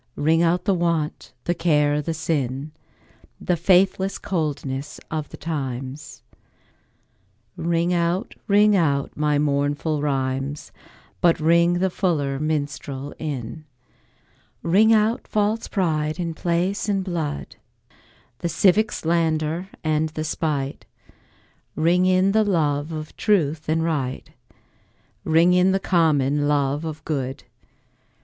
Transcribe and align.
Ring 0.15 0.41
out 0.41 0.65
the 0.65 0.73
want, 0.73 1.31
the 1.43 1.53
care 1.53 2.01
the 2.01 2.15
sin, 2.15 2.71
The 3.39 3.55
faithless 3.55 4.17
coldness 4.17 4.99
of 5.11 5.29
the 5.29 5.37
times; 5.37 6.23
Ring 7.55 7.93
out, 7.93 8.33
ring 8.47 8.75
out 8.75 9.15
my 9.15 9.37
mournful 9.37 10.01
rhymes, 10.01 10.71
But 11.21 11.39
ring 11.39 11.73
the 11.73 11.91
fuller 11.91 12.39
minstrel 12.39 13.13
in. 13.19 13.65
Ring 14.63 14.91
out 14.91 15.27
false 15.27 15.67
pride 15.67 16.19
in 16.19 16.33
place 16.33 16.89
and 16.89 17.03
blood, 17.03 17.57
The 18.39 18.49
civic 18.49 18.91
slander 18.91 19.69
and 19.83 20.09
the 20.09 20.23
spite; 20.23 20.83
Ring 21.75 22.07
in 22.07 22.31
the 22.31 22.43
love 22.43 22.91
of 22.91 23.15
truth 23.17 23.69
and 23.69 23.83
right, 23.83 24.31
Ring 25.23 25.53
in 25.53 25.73
the 25.73 25.79
common 25.79 26.47
love 26.47 26.85
of 26.85 27.05
good. 27.05 27.43